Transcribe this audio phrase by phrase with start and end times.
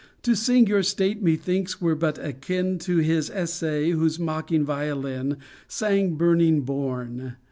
[0.23, 6.15] To sing your state, methinks, were bat akin To his essay whose mocking violin Sang
[6.15, 7.35] burning Borne.